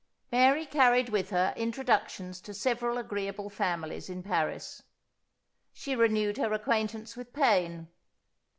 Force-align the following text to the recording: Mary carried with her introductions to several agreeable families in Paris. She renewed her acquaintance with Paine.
Mary 0.31 0.65
carried 0.65 1.09
with 1.09 1.29
her 1.29 1.53
introductions 1.55 2.41
to 2.41 2.55
several 2.55 2.97
agreeable 2.97 3.51
families 3.51 4.09
in 4.09 4.23
Paris. 4.23 4.81
She 5.73 5.95
renewed 5.95 6.37
her 6.39 6.51
acquaintance 6.53 7.15
with 7.15 7.31
Paine. 7.33 7.87